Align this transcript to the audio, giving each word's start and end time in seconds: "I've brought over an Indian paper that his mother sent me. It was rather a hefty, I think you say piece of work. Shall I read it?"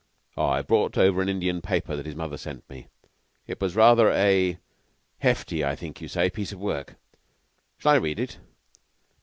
"I've 0.35 0.65
brought 0.65 0.97
over 0.97 1.21
an 1.21 1.29
Indian 1.29 1.61
paper 1.61 1.95
that 1.95 2.07
his 2.07 2.15
mother 2.15 2.35
sent 2.35 2.67
me. 2.71 2.87
It 3.45 3.61
was 3.61 3.75
rather 3.75 4.09
a 4.09 4.57
hefty, 5.19 5.63
I 5.63 5.75
think 5.75 6.01
you 6.01 6.07
say 6.07 6.27
piece 6.31 6.51
of 6.51 6.57
work. 6.57 6.95
Shall 7.77 7.91
I 7.91 7.95
read 7.97 8.19
it?" 8.19 8.39